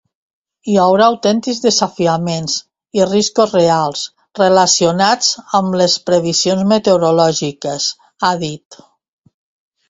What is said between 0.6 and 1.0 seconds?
Hi